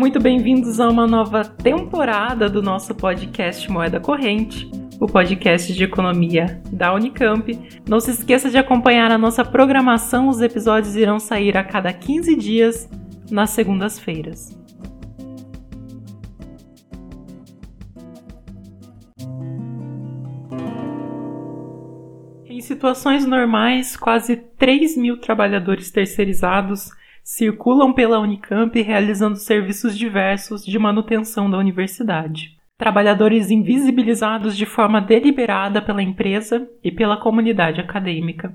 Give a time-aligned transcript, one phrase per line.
[0.00, 6.58] muito bem-vindos a uma nova temporada do nosso podcast Moeda Corrente, o podcast de economia
[6.72, 7.80] da Unicamp.
[7.86, 12.34] Não se esqueça de acompanhar a nossa programação, os episódios irão sair a cada 15
[12.34, 12.88] dias
[13.30, 14.58] nas segundas-feiras.
[22.46, 26.88] Em situações normais, quase 3 mil trabalhadores terceirizados
[27.32, 32.58] circulam pela Unicamp realizando serviços diversos de manutenção da universidade.
[32.76, 38.52] Trabalhadores invisibilizados de forma deliberada pela empresa e pela comunidade acadêmica,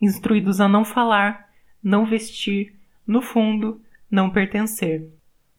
[0.00, 1.48] instruídos a não falar,
[1.82, 2.72] não vestir,
[3.04, 5.04] no fundo, não pertencer.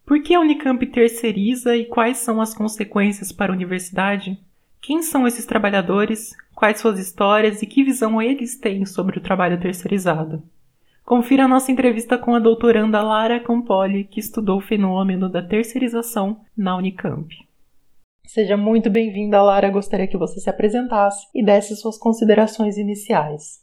[0.05, 4.39] Por que a Unicamp terceiriza e quais são as consequências para a universidade?
[4.81, 6.33] Quem são esses trabalhadores?
[6.55, 10.41] Quais suas histórias e que visão eles têm sobre o trabalho terceirizado?
[11.05, 16.39] Confira a nossa entrevista com a doutoranda Lara Campoli, que estudou o fenômeno da terceirização
[16.57, 17.27] na Unicamp.
[18.25, 19.69] Seja muito bem-vinda, Lara.
[19.69, 23.61] Gostaria que você se apresentasse e desse suas considerações iniciais.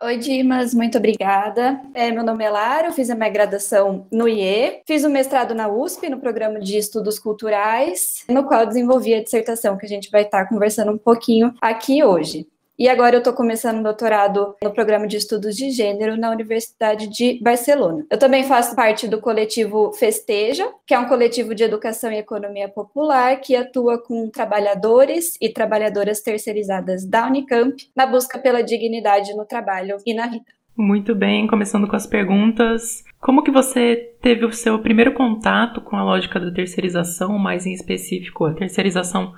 [0.00, 1.78] Oi, Dimas, muito obrigada.
[1.92, 5.54] É, meu nome é Lara, eu fiz a minha graduação no IE, fiz o mestrado
[5.54, 10.10] na USP, no programa de estudos culturais, no qual desenvolvi a dissertação que a gente
[10.10, 12.46] vai estar conversando um pouquinho aqui hoje.
[12.80, 17.08] E agora eu estou começando um doutorado no programa de estudos de gênero na Universidade
[17.08, 18.06] de Barcelona.
[18.10, 22.70] Eu também faço parte do coletivo Festeja, que é um coletivo de educação e economia
[22.70, 29.44] popular que atua com trabalhadores e trabalhadoras terceirizadas da Unicamp na busca pela dignidade no
[29.44, 30.46] trabalho e na vida.
[30.74, 33.04] Muito bem, começando com as perguntas.
[33.20, 37.74] Como que você teve o seu primeiro contato com a lógica da terceirização, mais em
[37.74, 39.34] específico a terceirização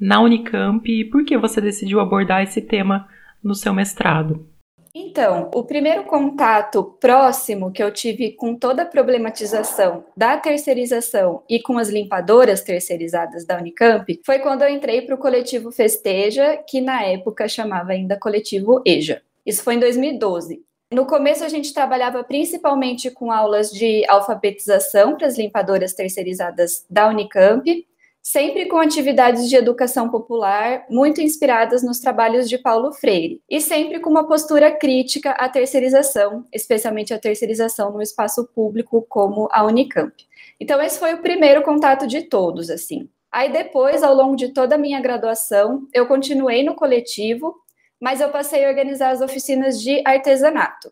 [0.00, 3.08] na Unicamp e por que você decidiu abordar esse tema
[3.42, 4.46] no seu mestrado?
[4.96, 11.60] Então, o primeiro contato próximo que eu tive com toda a problematização da terceirização e
[11.60, 16.80] com as limpadoras terceirizadas da Unicamp foi quando eu entrei para o coletivo Festeja, que
[16.80, 19.20] na época chamava ainda coletivo EJA.
[19.44, 20.62] Isso foi em 2012.
[20.92, 27.08] No começo, a gente trabalhava principalmente com aulas de alfabetização para as limpadoras terceirizadas da
[27.08, 27.84] Unicamp,
[28.24, 34.00] sempre com atividades de educação popular muito inspiradas nos trabalhos de Paulo Freire, e sempre
[34.00, 40.14] com uma postura crítica à terceirização, especialmente a terceirização no espaço público como a Unicamp.
[40.58, 43.10] Então esse foi o primeiro contato de todos, assim.
[43.30, 47.54] Aí depois, ao longo de toda a minha graduação, eu continuei no coletivo,
[48.00, 50.90] mas eu passei a organizar as oficinas de artesanato.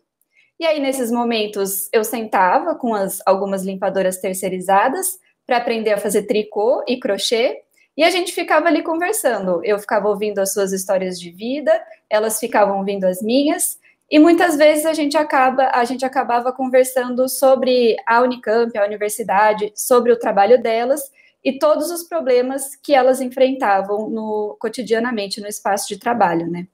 [0.59, 5.17] E aí, nesses momentos, eu sentava com as, algumas limpadoras terceirizadas
[5.53, 7.61] para aprender a fazer tricô e crochê.
[7.95, 9.63] E a gente ficava ali conversando.
[9.63, 11.71] Eu ficava ouvindo as suas histórias de vida,
[12.09, 13.77] elas ficavam ouvindo as minhas.
[14.09, 19.71] E muitas vezes a gente acaba, a gente acabava conversando sobre a Unicamp, a universidade,
[19.75, 21.11] sobre o trabalho delas
[21.43, 26.67] e todos os problemas que elas enfrentavam no cotidianamente no espaço de trabalho, né?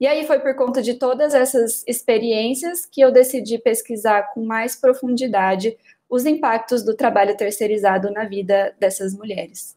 [0.00, 4.74] E aí foi por conta de todas essas experiências que eu decidi pesquisar com mais
[4.74, 5.76] profundidade
[6.12, 9.74] os impactos do trabalho terceirizado na vida dessas mulheres.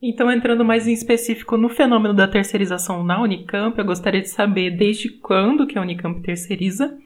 [0.00, 4.76] Então, entrando mais em específico no fenômeno da terceirização na Unicamp, eu gostaria de saber
[4.76, 6.96] desde quando que a Unicamp terceiriza,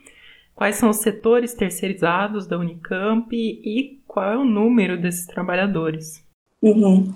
[0.54, 6.22] quais são os setores terceirizados da Unicamp e qual é o número desses trabalhadores.
[6.60, 7.15] Uhum.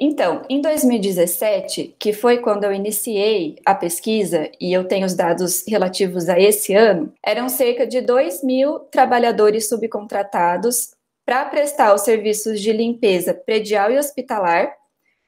[0.00, 5.64] Então, em 2017, que foi quando eu iniciei a pesquisa, e eu tenho os dados
[5.66, 10.92] relativos a esse ano, eram cerca de 2 mil trabalhadores subcontratados
[11.26, 14.72] para prestar os serviços de limpeza predial e hospitalar,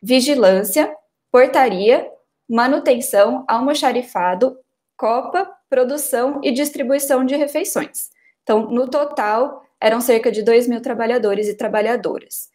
[0.00, 0.94] vigilância,
[1.32, 2.08] portaria,
[2.48, 4.56] manutenção, almoxarifado,
[4.96, 8.10] copa, produção e distribuição de refeições.
[8.42, 12.50] Então, no total, eram cerca de 2 mil trabalhadores e trabalhadoras.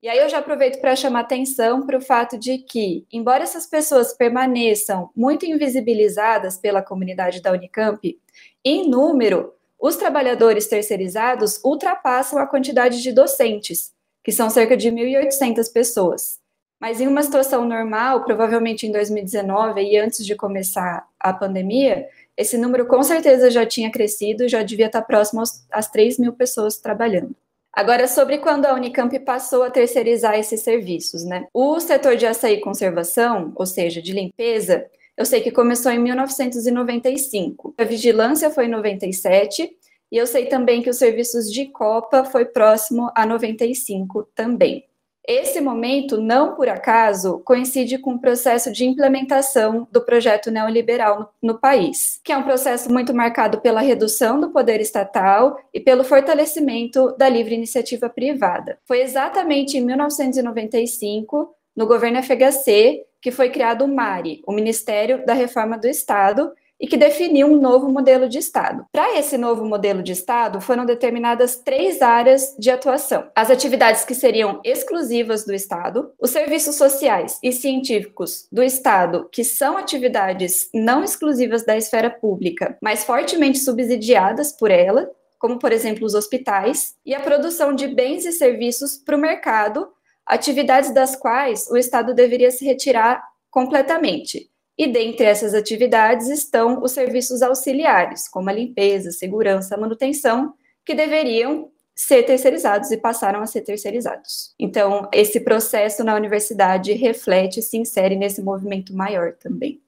[0.00, 3.66] E aí eu já aproveito para chamar atenção para o fato de que, embora essas
[3.66, 8.16] pessoas permaneçam muito invisibilizadas pela comunidade da Unicamp,
[8.64, 13.92] em número, os trabalhadores terceirizados ultrapassam a quantidade de docentes,
[14.22, 16.38] que são cerca de 1.800 pessoas.
[16.80, 22.06] Mas em uma situação normal, provavelmente em 2019 e antes de começar a pandemia,
[22.36, 25.42] esse número com certeza já tinha crescido já devia estar próximo
[25.72, 27.34] às 3 mil pessoas trabalhando.
[27.72, 31.46] Agora, sobre quando a Unicamp passou a terceirizar esses serviços, né?
[31.52, 34.86] O setor de açaí e conservação, ou seja, de limpeza,
[35.16, 37.74] eu sei que começou em 1995.
[37.76, 39.70] A vigilância foi em 97
[40.10, 44.87] e eu sei também que os serviços de copa foi próximo a 95 também.
[45.28, 51.52] Esse momento, não por acaso, coincide com o processo de implementação do projeto neoliberal no,
[51.52, 56.02] no, país, que é um processo muito marcado pela redução do poder estatal e pelo
[56.02, 58.78] fortalecimento da livre iniciativa privada.
[58.86, 65.34] Foi exatamente em 1995, no governo FHC, que foi criado o MARI, o Ministério da
[65.34, 68.86] Reforma do Estado, e que definiu um novo modelo de Estado.
[68.92, 74.14] Para esse novo modelo de Estado, foram determinadas três áreas de atuação: as atividades que
[74.14, 81.02] seriam exclusivas do Estado, os serviços sociais e científicos do Estado, que são atividades não
[81.02, 87.14] exclusivas da esfera pública, mas fortemente subsidiadas por ela, como, por exemplo, os hospitais, e
[87.14, 89.88] a produção de bens e serviços para o mercado,
[90.26, 96.92] atividades das quais o Estado deveria se retirar completamente e dentre essas atividades estão os
[96.92, 100.54] serviços auxiliares, como a limpeza, segurança, manutenção,
[100.86, 104.54] que deveriam ser terceirizados e passaram a ser terceirizados.
[104.56, 109.80] Então, esse processo na universidade reflete e se insere nesse movimento maior também.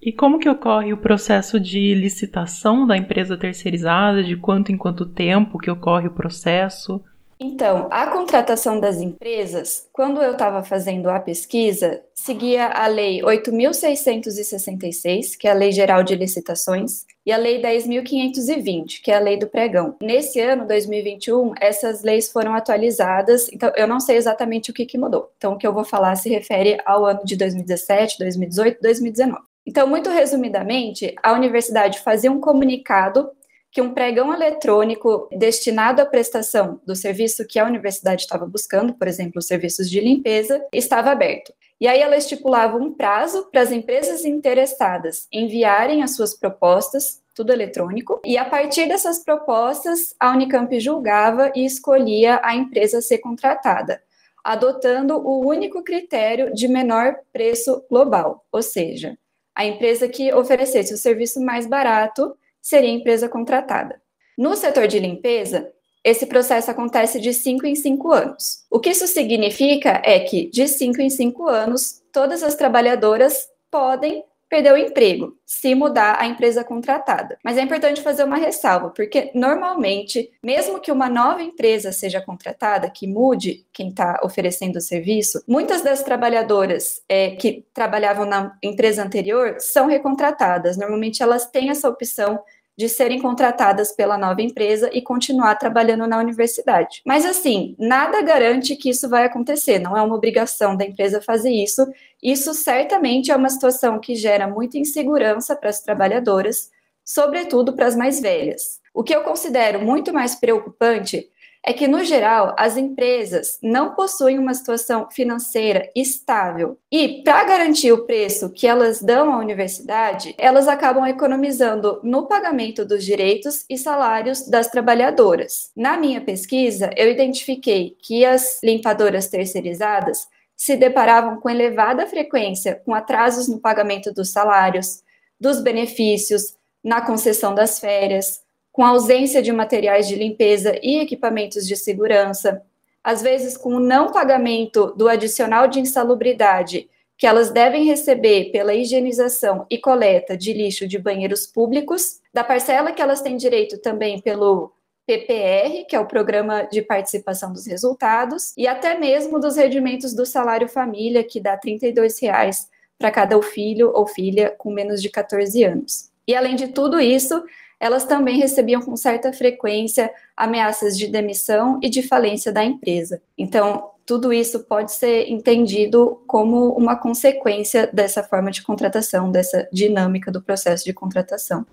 [0.00, 4.22] E como que ocorre o processo de licitação da empresa terceirizada?
[4.22, 7.02] De quanto em quanto tempo que ocorre o processo?
[7.42, 15.38] Então, a contratação das empresas, quando eu estava fazendo a pesquisa, seguia a Lei 8.666,
[15.38, 19.38] que é a Lei Geral de Licitações, e a Lei 10.520, que é a Lei
[19.38, 19.96] do Pregão.
[20.02, 24.98] Nesse ano, 2021, essas leis foram atualizadas, então eu não sei exatamente o que, que
[24.98, 25.32] mudou.
[25.38, 29.40] Então, o que eu vou falar se refere ao ano de 2017, 2018, 2019.
[29.66, 33.30] Então, muito resumidamente, a universidade fazia um comunicado
[33.70, 39.06] que um pregão eletrônico destinado à prestação do serviço que a universidade estava buscando, por
[39.06, 41.52] exemplo, os serviços de limpeza, estava aberto.
[41.80, 47.52] E aí ela estipulava um prazo para as empresas interessadas enviarem as suas propostas, tudo
[47.52, 53.18] eletrônico, e a partir dessas propostas, a Unicamp julgava e escolhia a empresa a ser
[53.18, 54.02] contratada,
[54.44, 59.16] adotando o único critério de menor preço global, ou seja,
[59.54, 64.00] a empresa que oferecesse o serviço mais barato seria a empresa contratada.
[64.36, 65.70] No setor de limpeza,
[66.02, 68.64] esse processo acontece de 5 em 5 anos.
[68.70, 74.24] O que isso significa é que, de 5 em 5 anos, todas as trabalhadoras podem
[74.50, 77.38] perder o emprego se mudar a empresa contratada.
[77.44, 82.90] Mas é importante fazer uma ressalva, porque normalmente, mesmo que uma nova empresa seja contratada,
[82.90, 89.04] que mude quem está oferecendo o serviço, muitas das trabalhadoras é, que trabalhavam na empresa
[89.04, 90.76] anterior são recontratadas.
[90.76, 92.40] Normalmente elas têm essa opção
[92.80, 97.02] de serem contratadas pela nova empresa e continuar trabalhando na universidade.
[97.04, 101.50] Mas assim, nada garante que isso vai acontecer, não é uma obrigação da empresa fazer
[101.50, 101.86] isso.
[102.22, 106.70] Isso certamente é uma situação que gera muita insegurança para as trabalhadoras,
[107.04, 108.80] sobretudo para as mais velhas.
[108.94, 111.28] O que eu considero muito mais preocupante
[111.62, 116.78] é que, no geral, as empresas não possuem uma situação financeira estável.
[116.90, 122.84] E, para garantir o preço que elas dão à universidade, elas acabam economizando no pagamento
[122.84, 125.70] dos direitos e salários das trabalhadoras.
[125.76, 132.94] Na minha pesquisa, eu identifiquei que as limpadoras terceirizadas se deparavam com elevada frequência com
[132.94, 135.02] atrasos no pagamento dos salários,
[135.38, 136.54] dos benefícios,
[136.84, 142.62] na concessão das férias, com ausência de materiais de limpeza e equipamentos de segurança,
[143.02, 146.88] às vezes com o não pagamento do adicional de insalubridade
[147.20, 152.92] que elas devem receber pela higienização e coleta de lixo de banheiros públicos, da parcela
[152.92, 154.72] que elas têm direito também pelo
[155.06, 160.24] PPR, que é o Programa de Participação dos Resultados, e até mesmo dos rendimentos do
[160.24, 165.62] salário família, que dá R$ 32,00 para cada filho ou filha com menos de 14
[165.62, 166.10] anos.
[166.26, 167.42] E além de tudo isso,
[167.80, 173.22] elas também recebiam com certa frequência ameaças de demissão e de falência da empresa.
[173.38, 180.30] Então, tudo isso pode ser entendido como uma consequência dessa forma de contratação, dessa dinâmica
[180.30, 181.64] do processo de contratação.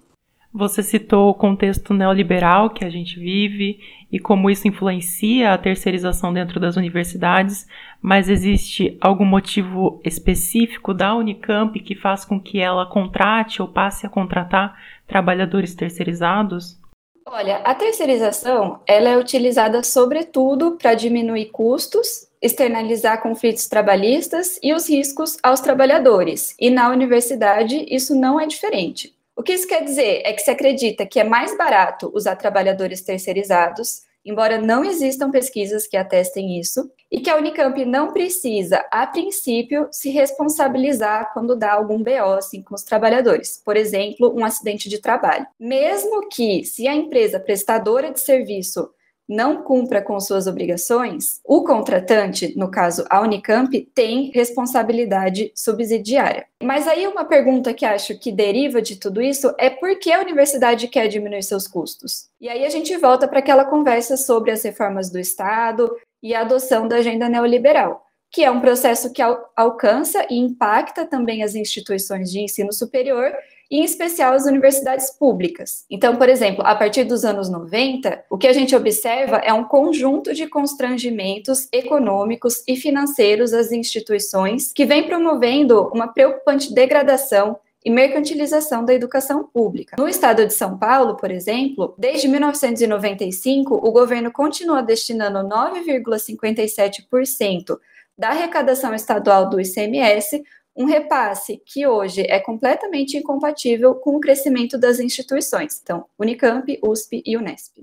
[0.54, 3.80] Você citou o contexto neoliberal que a gente vive
[4.12, 7.68] e como isso influencia a terceirização dentro das universidades,
[8.02, 14.06] mas existe algum motivo específico da Unicamp que faz com que ela contrate ou passe
[14.06, 14.76] a contratar
[15.08, 16.78] trabalhadores terceirizados?
[17.26, 24.88] Olha, a terceirização ela é utilizada sobretudo para diminuir custos, externalizar conflitos trabalhistas e os
[24.88, 26.56] riscos aos trabalhadores.
[26.60, 29.14] E na universidade isso não é diferente.
[29.36, 33.02] O que isso quer dizer é que se acredita que é mais barato usar trabalhadores
[33.02, 39.08] terceirizados, embora não existam pesquisas que atestem isso, e que a Unicamp não precisa, a
[39.08, 44.90] princípio, se responsabilizar quando dá algum BO assim, com os trabalhadores, por exemplo, um acidente
[44.90, 45.48] de trabalho.
[45.58, 48.90] Mesmo que, se a empresa prestadora de serviço
[49.28, 56.46] não cumpra com suas obrigações, o contratante, no caso a Unicamp, tem responsabilidade subsidiária.
[56.64, 60.22] Mas aí uma pergunta que acho que deriva de tudo isso é por que a
[60.22, 62.30] universidade quer diminuir seus custos?
[62.40, 65.92] E aí a gente volta para aquela conversa sobre as reformas do Estado
[66.24, 71.06] e a adoção da agenda neoliberal que é um processo que al alcança e impacta
[71.06, 73.32] também as instituições de ensino superior,
[73.70, 75.86] em especial as universidades públicas.
[75.90, 79.64] Então, por exemplo, a partir dos anos 90, o que a gente observa é um
[79.64, 87.90] conjunto de constrangimentos econômicos e financeiros às instituições que vem promovendo uma preocupante degradação e
[87.90, 89.96] mercantilização da educação pública.
[89.98, 97.80] No estado de São Paulo, por exemplo, desde 1995, o governo continua destinando 9,57%
[98.18, 100.44] da arrecadação estadual do ICMS,
[100.78, 105.82] um repasse que hoje é completamente incompatível com o crescimento das instituições.
[105.82, 107.82] Então, Unicamp, USP e Unesp.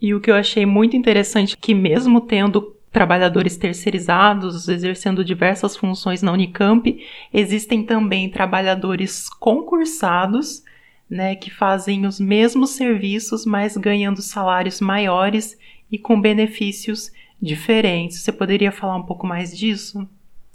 [0.00, 6.22] E o que eu achei muito interessante que mesmo tendo trabalhadores terceirizados exercendo diversas funções
[6.22, 10.64] na Unicamp, existem também trabalhadores concursados,
[11.08, 15.58] né, que fazem os mesmos serviços, mas ganhando salários maiores
[15.92, 18.22] e com benefícios diferentes.
[18.22, 20.08] Você poderia falar um pouco mais disso?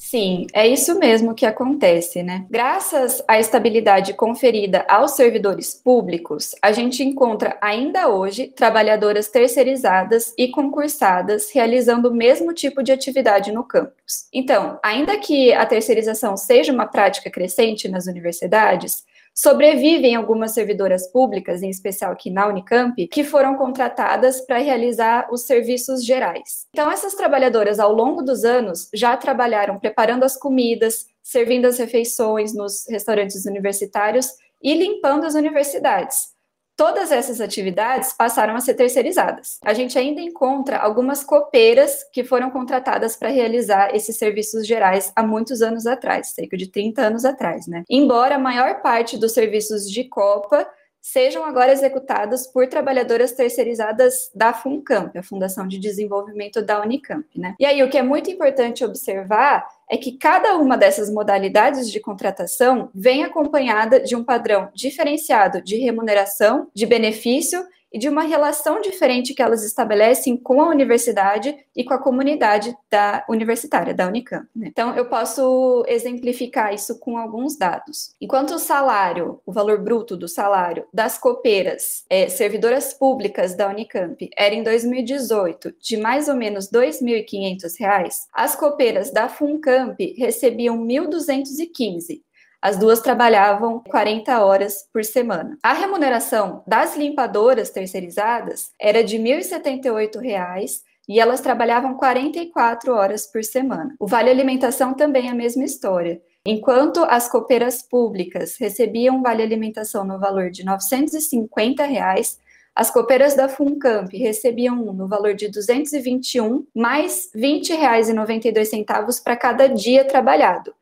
[0.08, 2.46] Sim, é isso mesmo que acontece, né?
[2.48, 10.50] Graças à estabilidade conferida aos servidores públicos, a gente encontra ainda hoje trabalhadoras terceirizadas e
[10.50, 14.28] concursadas realizando o mesmo tipo de atividade no campus.
[14.32, 19.04] Então, ainda que a terceirização seja uma prática crescente nas universidades,
[19.38, 25.42] Sobrevivem algumas servidoras públicas, em especial aqui na Unicamp, que foram contratadas para realizar os
[25.42, 26.68] serviços gerais.
[26.72, 32.54] Então, essas trabalhadoras, ao longo dos anos, já trabalharam preparando as comidas, servindo as refeições
[32.54, 34.30] nos restaurantes universitários
[34.64, 36.35] e limpando as universidades.
[36.76, 39.60] Todas essas atividades passaram a ser terceirizadas.
[39.64, 45.24] A gente ainda encontra algumas copeiras que foram contratadas para realizar esses serviços gerais há
[45.24, 47.84] muitos anos atrás, cerca de 30 anos atrás, né?
[47.90, 50.68] Embora a maior parte dos serviços de copa
[51.06, 57.54] sejam agora executados por trabalhadoras terceirizadas da FUNCAMP, a Fundação de Desenvolvimento da Unicamp, né?
[57.60, 62.00] E aí o que é muito importante observar é que cada uma dessas modalidades de
[62.00, 67.64] contratação vem acompanhada de um padrão diferenciado de remuneração, de benefício
[67.96, 72.76] e de uma relação diferente que elas estabelecem com a universidade e com a comunidade
[72.92, 74.46] da universitária, da Unicamp.
[74.54, 74.68] Né?
[74.68, 78.14] Então, eu posso exemplificar isso com alguns dados.
[78.20, 84.30] Enquanto o salário, o valor bruto do salário das copeiras é, servidoras públicas da Unicamp
[84.38, 92.25] era em 2018 de mais ou menos R$ 2.500, as copeiras da FUNCAMP recebiam 1.215
[92.66, 95.56] as duas trabalhavam 40 horas por semana.
[95.62, 103.44] A remuneração das limpadoras terceirizadas era de R$ 1.078 e elas trabalhavam 44 horas por
[103.44, 103.94] semana.
[104.00, 106.20] O vale alimentação também é a mesma história.
[106.44, 112.40] Enquanto as copeiras públicas recebiam vale alimentação no valor de 950 reais,
[112.74, 119.68] as copeiras da Funcamp recebiam um no valor de 221 mais R$ 20,92 para cada
[119.68, 120.74] dia trabalhado.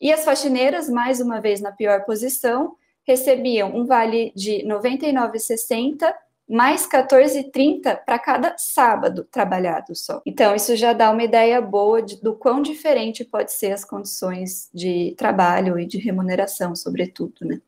[0.00, 2.76] E as faxineiras, mais uma vez na pior posição,
[3.06, 6.12] recebiam um vale de R$ 99,60
[6.48, 10.22] mais 14,30 para cada sábado trabalhado só.
[10.24, 14.70] Então, isso já dá uma ideia boa de, do quão diferente pode ser as condições
[14.72, 17.60] de trabalho e de remuneração, sobretudo, né?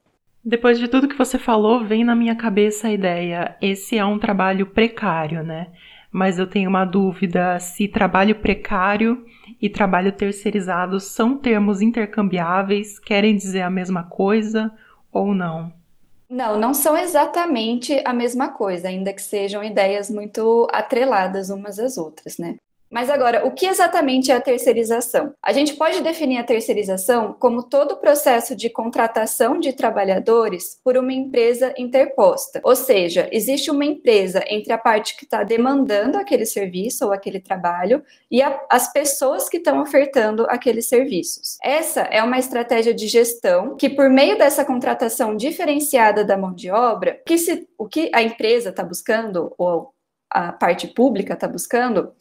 [0.44, 4.18] Depois de tudo que você falou, vem na minha cabeça a ideia: esse é um
[4.18, 5.66] trabalho precário, né?
[6.10, 9.26] Mas eu tenho uma dúvida se trabalho precário
[9.60, 14.72] e trabalho terceirizado são termos intercambiáveis, querem dizer a mesma coisa
[15.12, 15.72] ou não?
[16.28, 21.96] Não, não são exatamente a mesma coisa, ainda que sejam ideias muito atreladas umas às
[21.96, 22.56] outras, né?
[22.90, 25.34] Mas agora, o que exatamente é a terceirização?
[25.42, 30.96] A gente pode definir a terceirização como todo o processo de contratação de trabalhadores por
[30.96, 32.60] uma empresa interposta.
[32.64, 37.40] Ou seja, existe uma empresa entre a parte que está demandando aquele serviço ou aquele
[37.40, 41.58] trabalho e a, as pessoas que estão ofertando aqueles serviços.
[41.62, 46.70] Essa é uma estratégia de gestão que, por meio dessa contratação diferenciada da mão de
[46.70, 49.92] obra, que se, o que a empresa está buscando, ou
[50.30, 52.12] a parte pública está buscando,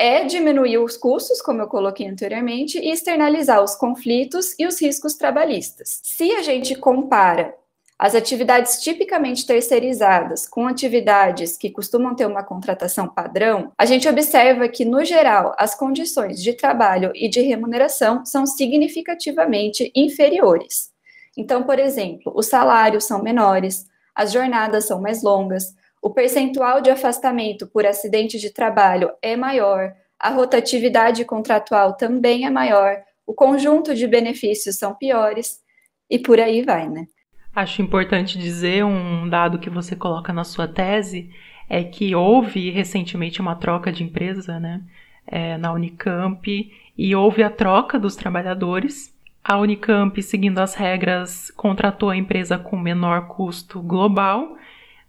[0.00, 5.14] é diminuir os custos, como eu coloquei anteriormente, e externalizar os conflitos e os riscos
[5.14, 6.00] trabalhistas.
[6.02, 7.54] Se a gente compara
[7.98, 14.66] as atividades tipicamente terceirizadas com atividades que costumam ter uma contratação padrão, a gente observa
[14.70, 20.90] que, no geral, as condições de trabalho e de remuneração são significativamente inferiores.
[21.36, 26.90] Então, por exemplo, os salários são menores, as jornadas são mais longas, o percentual de
[26.90, 33.94] afastamento por acidente de trabalho é maior, a rotatividade contratual também é maior, o conjunto
[33.94, 35.60] de benefícios são piores
[36.08, 37.06] e por aí vai, né?
[37.54, 41.30] Acho importante dizer um dado que você coloca na sua tese
[41.68, 44.82] é que houve recentemente uma troca de empresa, né,
[45.26, 49.14] é, na Unicamp e houve a troca dos trabalhadores.
[49.42, 54.56] A Unicamp, seguindo as regras, contratou a empresa com menor custo global,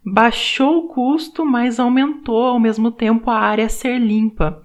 [0.04, 4.60] baixou o custo, mas aumentou ao mesmo tempo a área a ser limpa.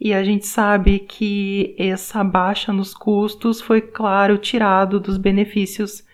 [0.00, 6.04] E a gente sabe que essa baixa nos custos foi, claro, tirado dos benefícios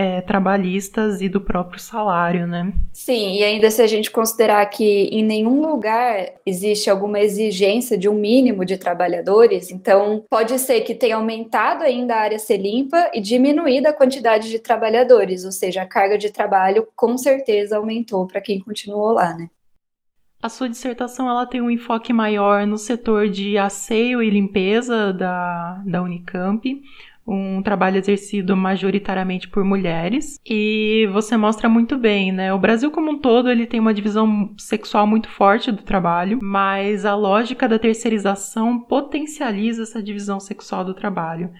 [0.00, 2.72] é, trabalhistas e do próprio salário, né?
[2.90, 8.08] Sim, e ainda se a gente considerar que em nenhum lugar existe alguma exigência de
[8.08, 13.10] um mínimo de trabalhadores, então pode ser que tenha aumentado ainda a área ser limpa
[13.12, 18.26] e diminuído a quantidade de trabalhadores, ou seja, a carga de trabalho com certeza aumentou
[18.26, 19.50] para quem continuou lá, né?
[20.42, 25.82] A sua dissertação ela tem um enfoque maior no setor de asseio e limpeza da,
[25.84, 26.82] da Unicamp,
[27.26, 32.52] um trabalho exercido majoritariamente por mulheres e você mostra muito bem, né?
[32.52, 37.04] O Brasil como um todo ele tem uma divisão sexual muito forte do trabalho, mas
[37.04, 41.52] a lógica da terceirização potencializa essa divisão sexual do trabalho.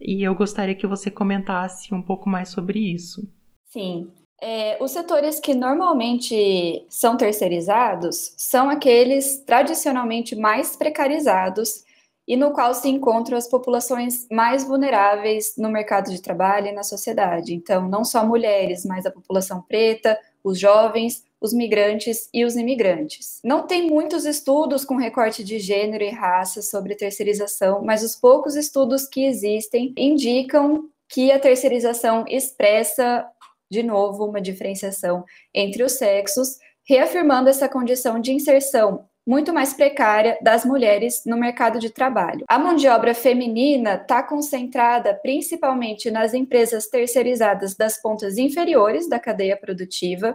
[0.00, 3.28] E eu gostaria que você comentasse um pouco mais sobre isso.
[3.66, 4.08] Sim.
[4.40, 11.84] É, os setores que normalmente são terceirizados são aqueles tradicionalmente mais precarizados
[12.28, 16.82] e no qual se encontram as populações mais vulneráveis no mercado de trabalho e na
[16.82, 17.54] sociedade.
[17.54, 23.40] Então, não só mulheres, mas a população preta, os jovens, os migrantes e os imigrantes.
[23.42, 28.56] Não tem muitos estudos com recorte de gênero e raça sobre terceirização, mas os poucos
[28.56, 33.26] estudos que existem indicam que a terceirização expressa,
[33.70, 40.38] de novo, uma diferenciação entre os sexos, reafirmando essa condição de inserção muito mais precária
[40.40, 42.46] das mulheres no mercado de trabalho.
[42.48, 49.18] A mão de obra feminina está concentrada principalmente nas empresas terceirizadas das pontas inferiores da
[49.18, 50.34] cadeia produtiva,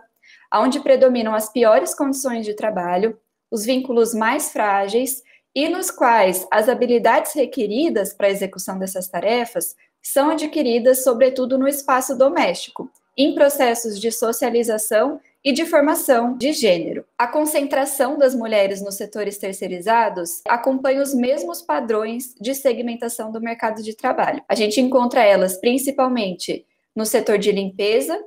[0.54, 5.24] onde predominam as piores condições de trabalho, os vínculos mais frágeis
[5.56, 11.68] e nos quais as habilidades requeridas para a execução dessas tarefas são adquiridas, sobretudo, no
[11.68, 17.06] espaço doméstico, em processos de socialização e de formação de gênero.
[17.18, 23.84] A concentração das mulheres nos setores terceirizados acompanha os mesmos padrões de segmentação do mercado
[23.84, 24.42] de trabalho.
[24.48, 28.18] A gente encontra elas principalmente no setor de limpeza,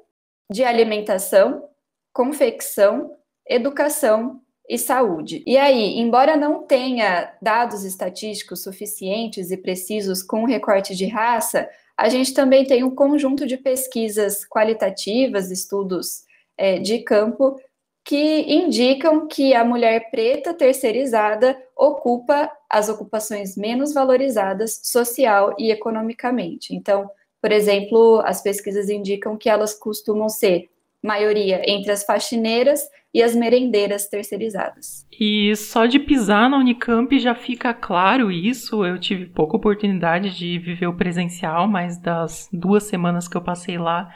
[0.51, 1.65] de alimentação,
[2.13, 3.13] confecção,
[3.49, 5.43] educação e saúde.
[5.47, 12.09] E aí, embora não tenha dados estatísticos suficientes e precisos com recorte de raça, a
[12.09, 16.26] gente também tem um conjunto de pesquisas qualitativas, estudos
[16.57, 17.57] é, de campo
[18.05, 26.75] que indicam que a mulher preta terceirizada ocupa as ocupações menos valorizadas social e economicamente.
[26.75, 27.11] Então,
[27.43, 30.69] por exemplo, as pesquisas indicam que elas costumam ser
[31.03, 35.07] maioria entre as faxineiras e as merendeiras terceirizadas.
[35.19, 38.85] E só de pisar na Unicamp já fica claro isso.
[38.85, 43.79] Eu tive pouca oportunidade de viver o presencial, mas das duas semanas que eu passei
[43.79, 44.13] lá,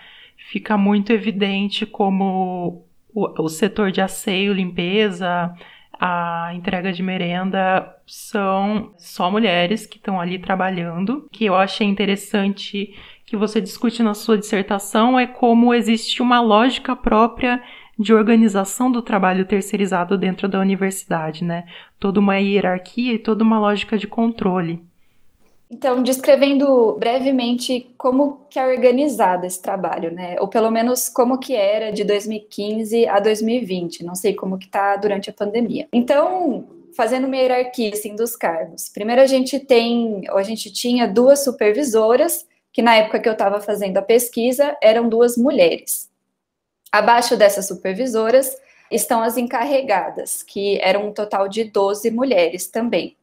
[0.50, 2.84] fica muito evidente como
[3.14, 5.54] o, o setor de asseio, limpeza,
[5.98, 11.28] a entrega de merenda são só mulheres que estão ali trabalhando.
[11.30, 12.92] Que eu achei interessante
[13.24, 17.62] que você discute na sua dissertação é como existe uma lógica própria
[17.96, 21.64] de organização do trabalho terceirizado dentro da universidade, né?
[21.98, 24.82] Toda uma hierarquia e toda uma lógica de controle.
[25.70, 30.34] Então, descrevendo brevemente como que é organizado esse trabalho, né?
[30.40, 34.04] Ou pelo menos como que era de 2015 a 2020.
[34.04, 35.86] Não sei como que está durante a pandemia.
[35.92, 38.88] Então, fazendo uma hierarquia assim, dos cargos.
[38.88, 43.34] Primeiro a gente tem, ou a gente tinha duas supervisoras, que na época que eu
[43.34, 46.10] estava fazendo a pesquisa eram duas mulheres.
[46.90, 48.56] Abaixo dessas supervisoras
[48.90, 53.16] estão as encarregadas, que eram um total de 12 mulheres também.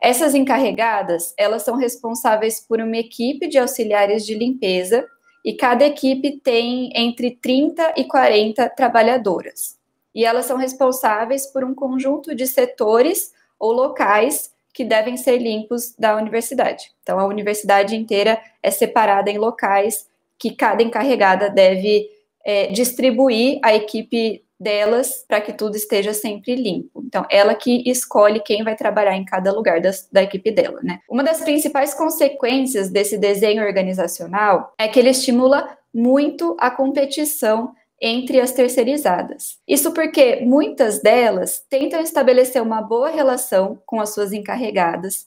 [0.00, 5.06] Essas encarregadas, elas são responsáveis por uma equipe de auxiliares de limpeza
[5.44, 9.78] e cada equipe tem entre 30 e 40 trabalhadoras.
[10.14, 15.94] E elas são responsáveis por um conjunto de setores ou locais que devem ser limpos
[15.98, 16.92] da universidade.
[17.02, 22.10] Então, a universidade inteira é separada em locais que cada encarregada deve
[22.44, 27.02] é, distribuir a equipe delas para que tudo esteja sempre limpo.
[27.04, 31.00] Então, ela que escolhe quem vai trabalhar em cada lugar das, da equipe dela, né?
[31.08, 38.40] Uma das principais consequências desse desenho organizacional é que ele estimula muito a competição entre
[38.40, 39.58] as terceirizadas.
[39.66, 45.26] Isso porque muitas delas tentam estabelecer uma boa relação com as suas encarregadas,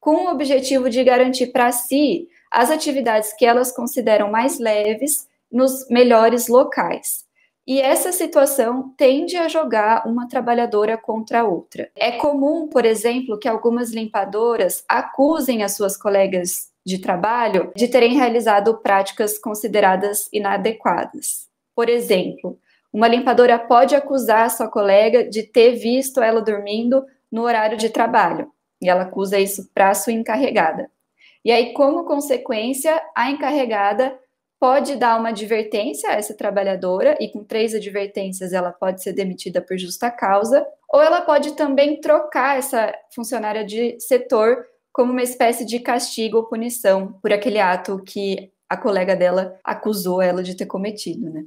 [0.00, 5.88] com o objetivo de garantir para si as atividades que elas consideram mais leves nos
[5.88, 7.27] melhores locais.
[7.68, 11.90] E essa situação tende a jogar uma trabalhadora contra a outra.
[11.94, 18.14] É comum, por exemplo, que algumas limpadoras acusem as suas colegas de trabalho de terem
[18.14, 21.46] realizado práticas consideradas inadequadas.
[21.76, 22.58] Por exemplo,
[22.90, 27.90] uma limpadora pode acusar a sua colega de ter visto ela dormindo no horário de
[27.90, 28.50] trabalho,
[28.80, 30.90] e ela acusa isso para sua encarregada.
[31.44, 34.18] E aí, como consequência, a encarregada
[34.60, 39.60] pode dar uma advertência a essa trabalhadora, e com três advertências ela pode ser demitida
[39.60, 45.64] por justa causa, ou ela pode também trocar essa funcionária de setor como uma espécie
[45.64, 50.66] de castigo ou punição por aquele ato que a colega dela acusou ela de ter
[50.66, 51.44] cometido, né?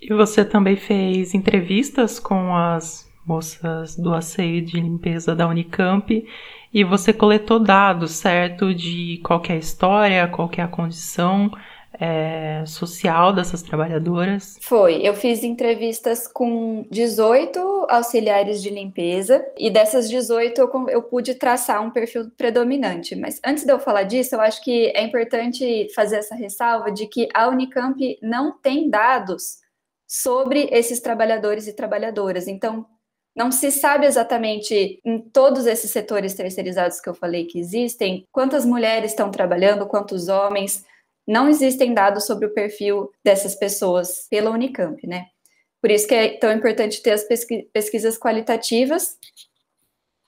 [0.00, 6.26] E você também fez entrevistas com as moças do asseio de limpeza da Unicamp
[6.72, 11.50] e você coletou dados, certo, de qual é história, qual é condição
[12.00, 14.56] é, social dessas trabalhadoras?
[14.62, 15.06] Foi.
[15.06, 21.82] Eu fiz entrevistas com 18 auxiliares de limpeza e dessas 18 eu, eu pude traçar
[21.82, 23.14] um perfil predominante.
[23.14, 27.06] Mas antes de eu falar disso, eu acho que é importante fazer essa ressalva de
[27.06, 29.58] que a Unicamp não tem dados
[30.08, 32.48] sobre esses trabalhadores e trabalhadoras.
[32.48, 32.86] Então,
[33.36, 38.64] não se sabe exatamente em todos esses setores terceirizados que eu falei que existem, quantas
[38.64, 40.84] mulheres estão trabalhando, quantos homens.
[41.30, 45.26] Não existem dados sobre o perfil dessas pessoas pela Unicamp, né?
[45.80, 47.24] Por isso que é tão importante ter as
[47.72, 49.16] pesquisas qualitativas,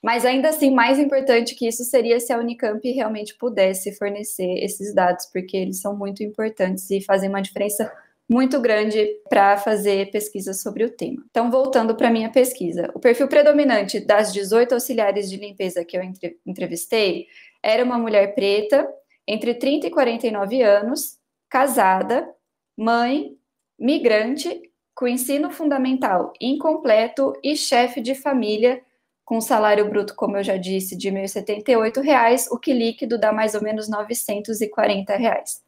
[0.01, 4.95] mas ainda assim, mais importante que isso seria se a Unicamp realmente pudesse fornecer esses
[4.95, 7.93] dados, porque eles são muito importantes e fazem uma diferença
[8.31, 11.25] muito grande para fazer pesquisa sobre o tema.
[11.31, 15.97] Então, voltando para a minha pesquisa, o perfil predominante das 18 auxiliares de limpeza que
[15.97, 16.03] eu
[16.47, 17.27] entrevistei
[17.61, 18.89] era uma mulher preta,
[19.27, 22.29] entre 30 e 49 anos, casada,
[22.77, 23.37] mãe,
[23.79, 28.83] migrante, com ensino fundamental incompleto e chefe de família,
[29.25, 33.55] com salário bruto, como eu já disse, de R$ 1.078, o que líquido dá mais
[33.55, 35.63] ou menos 940 reais.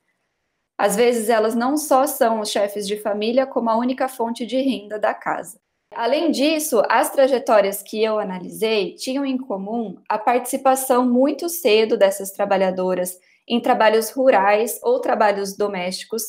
[0.77, 4.61] Às vezes, elas não só são os chefes de família, como a única fonte de
[4.61, 5.59] renda da casa.
[5.95, 12.33] Além disso, as trajetórias que eu analisei tinham em comum a participação muito cedo dessas
[12.33, 13.17] trabalhadoras
[13.49, 16.23] em trabalhos rurais ou trabalhos domésticos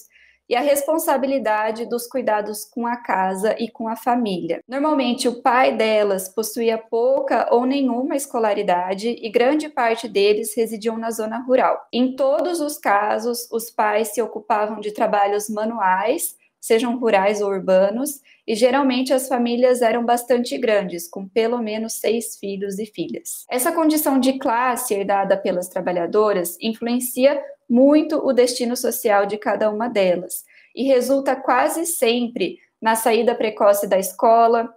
[0.48, 4.62] e a responsabilidade dos cuidados com a casa e com a família.
[4.68, 11.10] Normalmente, o pai delas possuía pouca ou nenhuma escolaridade e grande parte deles residiam na
[11.10, 11.88] zona rural.
[11.92, 18.22] Em todos os casos, os pais se ocupavam de trabalhos manuais, sejam rurais ou urbanos,
[18.48, 23.46] e geralmente as famílias eram bastante grandes, com pelo menos seis filhos e filhas.
[23.52, 29.88] Essa condição de classe herdada pelas trabalhadoras influencia muito o destino social de cada uma
[29.88, 30.44] delas
[30.76, 34.74] e resulta quase sempre na saída precoce da escola,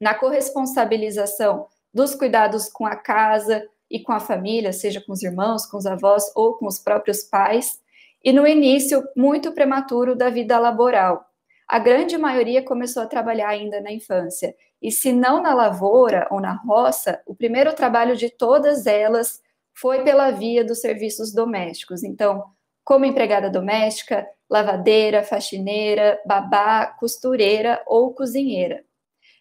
[0.00, 5.66] na corresponsabilização dos cuidados com a casa e com a família, seja com os irmãos,
[5.66, 7.78] com os avós ou com os próprios pais,
[8.24, 11.27] e no início muito prematuro da vida laboral.
[11.68, 16.40] A grande maioria começou a trabalhar ainda na infância, e se não na lavoura ou
[16.40, 19.42] na roça, o primeiro trabalho de todas elas
[19.74, 22.02] foi pela via dos serviços domésticos.
[22.02, 22.42] Então,
[22.82, 28.82] como empregada doméstica, lavadeira, faxineira, babá, costureira ou cozinheira.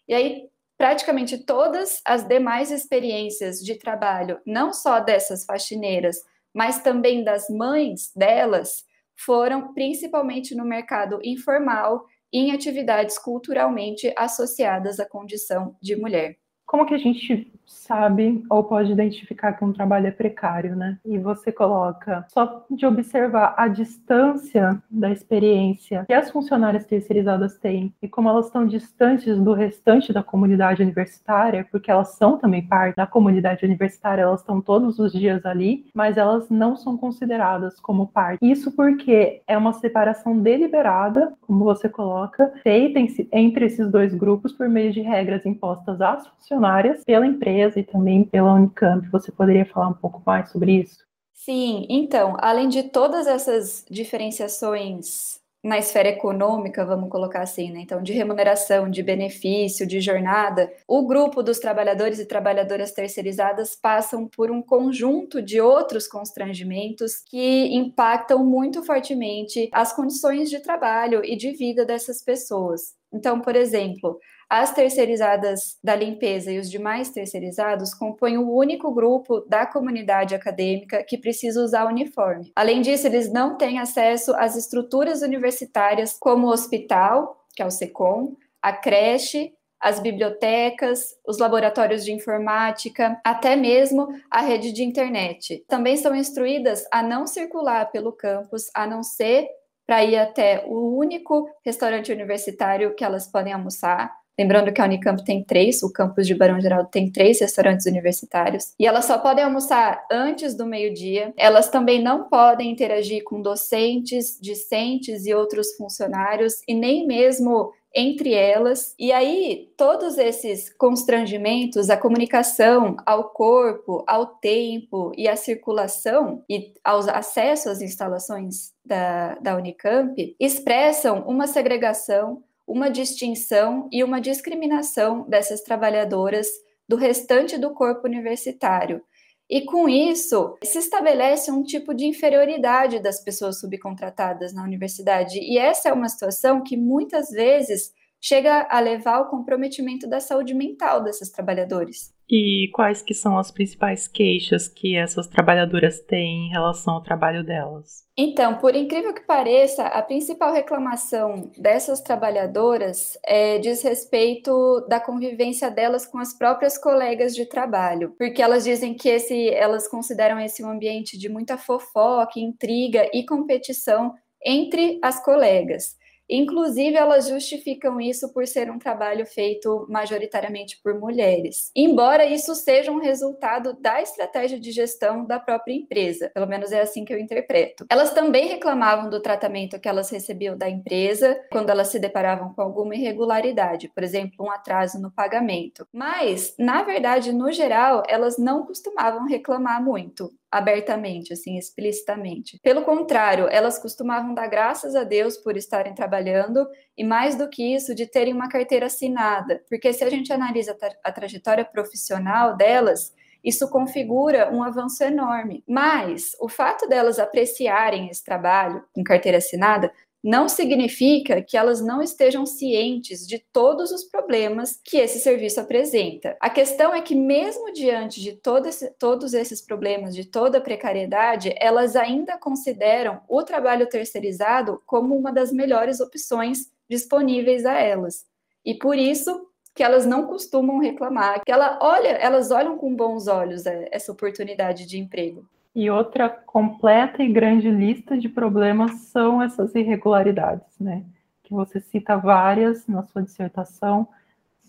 [0.06, 6.18] E aí, praticamente todas as demais experiências de trabalho, não só dessas faxineiras,
[6.54, 8.86] mas também das mães delas,
[9.16, 16.38] foram principalmente no mercado informal em atividades culturalmente associadas à condição de mulher.
[16.67, 20.97] Como que a gente sabe ou pode identificar que um trabalho é precário, né?
[21.06, 27.93] E você coloca só de observar a distância da experiência que as funcionárias terceirizadas têm
[28.01, 32.95] e como elas estão distantes do restante da comunidade universitária, porque elas são também parte
[32.95, 38.08] da comunidade universitária, elas estão todos os dias ali, mas elas não são consideradas como
[38.08, 38.39] parte.
[38.41, 42.99] Isso porque é uma separação deliberada, como você coloca, feita
[43.32, 46.57] entre esses dois grupos por meio de regras impostas às funcionárias
[47.06, 49.08] pela empresa empresa e também pela Unicamp.
[49.10, 51.06] Você poderia falar um pouco mais sobre isso?
[51.34, 57.80] Sim, então, além de todas essas diferenciações na esfera econômica, vamos colocar assim, né?
[57.82, 64.28] Então, de remuneração, de benefício, de jornada, o grupo dos trabalhadores e trabalhadoras terceirizadas passam
[64.28, 71.36] por um conjunto de outros constrangimentos que impactam muito fortemente as condições de trabalho e
[71.36, 72.96] de vida dessas pessoas.
[73.12, 79.42] Então, por exemplo, as terceirizadas da limpeza e os demais terceirizados compõem o único grupo
[79.42, 82.52] da comunidade acadêmica que precisa usar uniforme.
[82.56, 87.72] Além disso, eles não têm acesso às estruturas universitárias como o hospital, que é o
[87.72, 95.64] SECOM, a creche, as bibliotecas, os laboratórios de informática, até mesmo a rede de internet.
[95.68, 99.48] Também são instruídas a não circular pelo campus, a não ser
[99.86, 105.23] para ir até o único restaurante universitário que elas podem almoçar, Lembrando que a Unicamp
[105.23, 109.43] tem três, o campus de Barão Geraldo tem três restaurantes universitários, e elas só podem
[109.43, 111.34] almoçar antes do meio-dia.
[111.36, 118.34] Elas também não podem interagir com docentes, discentes e outros funcionários, e nem mesmo entre
[118.34, 118.93] elas.
[119.00, 126.73] E aí, todos esses constrangimentos, a comunicação ao corpo, ao tempo e à circulação e
[126.84, 135.27] ao acesso às instalações da, da Unicamp, expressam uma segregação uma distinção e uma discriminação
[135.30, 136.47] dessas trabalhadoras
[136.88, 139.01] do restante do corpo universitário.
[139.49, 145.39] E com isso, se estabelece um tipo de inferioridade das pessoas subcontratadas na universidade.
[145.39, 150.53] E essa é uma situação que muitas vezes chega a levar ao comprometimento da saúde
[150.53, 152.15] mental desses trabalhadores.
[152.30, 157.41] E quais que são as principais queixas que essas trabalhadoras têm em relação ao trabalho
[157.41, 158.06] delas?
[158.17, 165.71] Então, por incrível que pareça, a principal reclamação dessas trabalhadoras é, diz respeito da convivência
[165.71, 170.62] delas com as próprias colegas de trabalho, porque elas dizem que esse, elas consideram esse
[170.62, 174.13] um ambiente de muita fofoca, intriga e competição
[174.45, 175.95] entre as colegas.
[176.30, 182.92] Inclusive, elas justificam isso por ser um trabalho feito majoritariamente por mulheres, embora isso seja
[182.92, 187.20] um resultado da estratégia de gestão da própria empresa, pelo menos é assim que eu
[187.20, 187.86] interpreto.
[187.90, 192.62] Elas também reclamavam do tratamento que elas recebiam da empresa quando elas se deparavam com
[192.62, 195.88] alguma irregularidade, por exemplo, um atraso no pagamento.
[195.94, 202.60] Mas, na verdade, no geral, elas não costumavam reclamar muito abertamente, assim, explicitamente.
[202.64, 207.76] Pelo contrário, elas costumavam dar graças a Deus por estarem trabalhando e mais do que
[207.76, 211.66] isso, de terem uma carteira assinada, porque se a gente analisa a, tra a trajetória
[211.66, 215.64] profissional delas, isso configura um avanço enorme.
[215.68, 219.92] Mas o fato delas apreciarem esse trabalho com carteira assinada
[220.28, 226.36] não significa que elas não estejam cientes de todos os problemas que esse serviço apresenta.
[226.42, 230.62] A questão é que, mesmo diante de todo esse, todos esses problemas, de toda a
[230.62, 238.26] precariedade, elas ainda consideram o trabalho terceirizado como uma das melhores opções disponíveis a elas.
[238.66, 243.30] E por isso que elas não costumam reclamar, que ela olha, elas olham com bons
[243.30, 245.48] olhos é, essa oportunidade de emprego.
[245.78, 251.04] E outra completa e grande lista de problemas são essas irregularidades, né?
[251.44, 254.08] Que você cita várias na sua dissertação,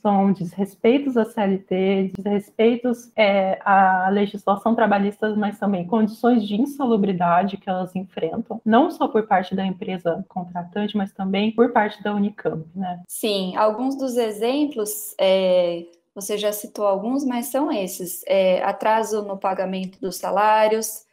[0.03, 7.71] são desrespeitos à CLT, desrespeitos é, à legislação trabalhista, mas também condições de insalubridade que
[7.71, 12.67] elas enfrentam, não só por parte da empresa contratante, mas também por parte da Unicamp,
[12.75, 13.01] né?
[13.09, 19.39] Sim, alguns dos exemplos é, você já citou alguns, mas são esses: é, atraso no
[19.39, 21.05] pagamento dos salários,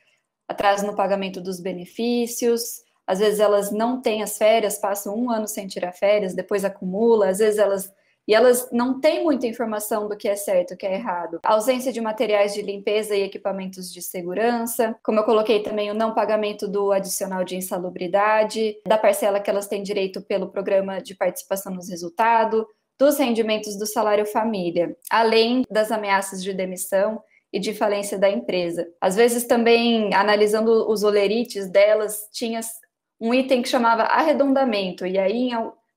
[0.47, 2.83] atraso no pagamento dos benefícios.
[3.07, 7.29] Às vezes elas não têm as férias, passam um ano sem tirar férias, depois acumula.
[7.29, 7.93] Às vezes elas
[8.27, 11.39] e elas não têm muita informação do que é certo, o que é errado.
[11.43, 15.93] A ausência de materiais de limpeza e equipamentos de segurança, como eu coloquei também o
[15.93, 21.13] não pagamento do adicional de insalubridade, da parcela que elas têm direito pelo programa de
[21.13, 22.65] participação nos resultados,
[22.97, 28.87] dos rendimentos do salário família, além das ameaças de demissão e de falência da empresa.
[28.99, 32.59] Às vezes também, analisando os olerites delas, tinha
[33.19, 35.49] um item que chamava arredondamento, e aí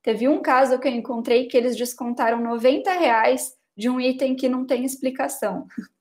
[0.02, 4.48] teve um caso que eu encontrei que eles descontaram 90 reais de um item que
[4.48, 5.66] não tem explicação.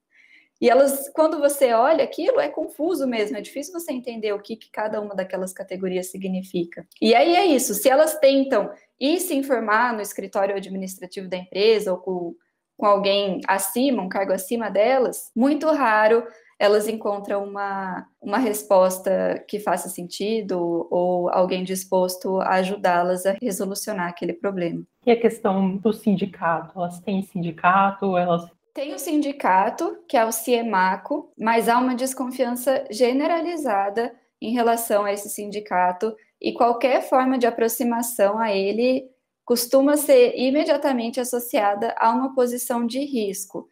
[0.60, 4.56] E elas, quando você olha aquilo, é confuso mesmo, é difícil você entender o que,
[4.56, 6.84] que cada uma daquelas categorias significa.
[7.00, 11.92] E aí é isso, se elas tentam ir se informar no escritório administrativo da empresa
[11.92, 12.36] ou com,
[12.78, 16.24] com alguém acima, um cargo acima delas, muito raro
[16.60, 24.10] elas encontram uma, uma resposta que faça sentido ou alguém disposto a ajudá-las a resolucionar
[24.10, 24.84] aquele problema.
[25.06, 26.78] E a questão do sindicato?
[26.78, 28.18] Elas têm sindicato?
[28.18, 35.04] Elas tem o sindicato, que é o CIEMACO, mas há uma desconfiança generalizada em relação
[35.04, 39.10] a esse sindicato e qualquer forma de aproximação a ele
[39.44, 43.70] costuma ser imediatamente associada a uma posição de risco.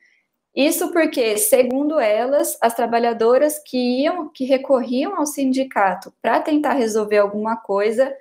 [0.55, 7.17] Isso porque, segundo elas, as trabalhadoras que iam, que recorriam ao sindicato para tentar resolver
[7.17, 8.15] alguma coisa,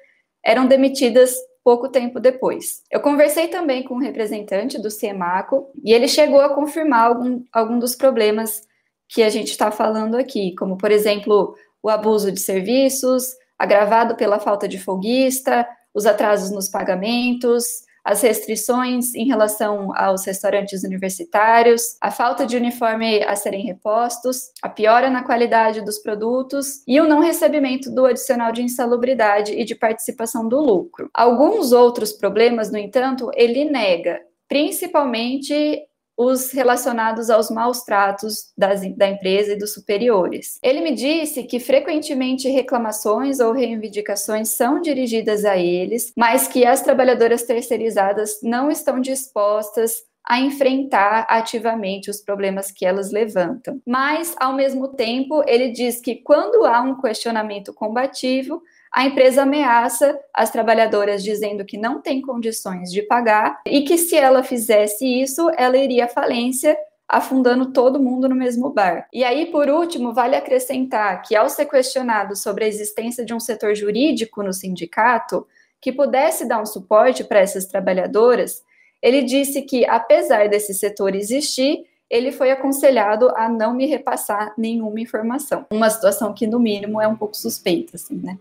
[0.45, 2.83] eram demitidas pouco tempo depois.
[2.91, 7.79] Eu conversei também com um representante do CIEMACO e ele chegou a confirmar algum, algum
[7.79, 8.63] dos problemas
[9.09, 14.39] que a gente está falando aqui, como, por exemplo, o abuso de serviços, agravado pela
[14.39, 17.65] falta de folguista, os atrasos nos pagamentos,
[18.05, 24.69] as restrições em relação aos restaurantes universitários, a falta de uniforme a serem repostos, a
[24.69, 29.75] piora na qualidade dos produtos e o não recebimento do adicional de insalubridade e de
[29.75, 31.09] participação do lucro.
[31.15, 35.83] Alguns outros problemas, no entanto, ele nega, principalmente
[36.17, 40.59] os relacionados aos maus tratos das, da empresa e dos superiores.
[40.63, 46.83] Ele me disse que frequentemente reclamações ou reivindicações são dirigidas a eles, mas que as
[46.83, 53.81] trabalhadoras terceirizadas não estão dispostas a enfrentar ativamente os problemas que elas levantam.
[53.87, 58.63] Mas, ao mesmo tempo, ele diz que quando há um questionamento combativo,
[58.95, 64.15] a empresa ameaça as trabalhadoras dizendo que não tem condições de pagar e que se
[64.15, 66.79] ela fizesse isso, ela iria à falência
[67.09, 69.09] afundando todo mundo no mesmo bar.
[69.13, 73.41] E aí, por último, vale acrescentar que, ao ser questionado sobre a existência de um
[73.41, 75.45] setor jurídico no sindicato
[75.81, 78.63] que pudesse dar um suporte para essas trabalhadoras,
[79.03, 85.01] ele disse que, apesar desse setor existir, ele foi aconselhado a não me repassar nenhuma
[85.01, 85.67] informação.
[85.73, 88.39] Uma situação que, no mínimo, é um pouco suspeita, assim, né?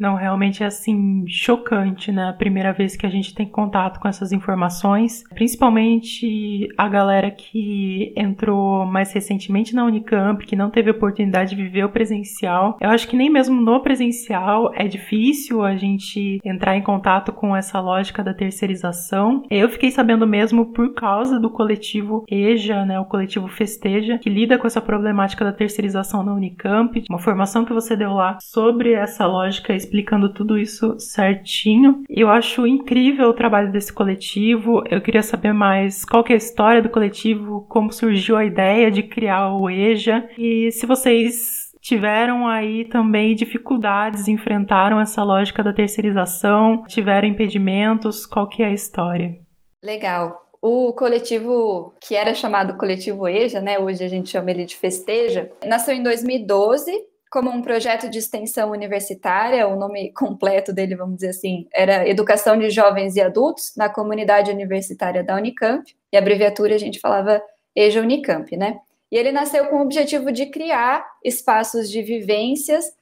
[0.00, 2.30] Não, realmente é assim chocante, né?
[2.30, 8.14] A primeira vez que a gente tem contato com essas informações, principalmente a galera que
[8.16, 12.78] entrou mais recentemente na Unicamp, que não teve oportunidade de viver o presencial.
[12.80, 17.54] Eu acho que nem mesmo no presencial é difícil a gente entrar em contato com
[17.54, 19.42] essa lógica da terceirização.
[19.50, 22.98] Eu fiquei sabendo mesmo por causa do coletivo EJA, né?
[22.98, 27.74] O coletivo Festeja, que lida com essa problemática da terceirização na Unicamp, uma formação que
[27.74, 32.04] você deu lá sobre essa lógica explicando tudo isso certinho.
[32.08, 34.84] Eu acho incrível o trabalho desse coletivo.
[34.88, 39.02] Eu queria saber mais qual é a história do coletivo, como surgiu a ideia de
[39.02, 46.84] criar o EJA e se vocês tiveram aí também dificuldades, enfrentaram essa lógica da terceirização,
[46.86, 49.34] tiveram impedimentos, qual que é a história?
[49.82, 50.46] Legal.
[50.62, 55.50] O coletivo, que era chamado Coletivo EJA, né, hoje a gente chama ele de Festeja,
[55.66, 56.92] nasceu em 2012
[57.30, 62.58] como um projeto de extensão universitária, o nome completo dele, vamos dizer assim, era Educação
[62.58, 67.40] de Jovens e Adultos na Comunidade Universitária da Unicamp, e a abreviatura a gente falava
[67.74, 68.80] EJA Unicamp, né?
[69.12, 72.92] E ele nasceu com o objetivo de criar espaços de vivências